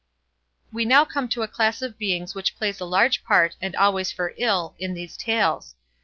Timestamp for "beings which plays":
1.99-2.79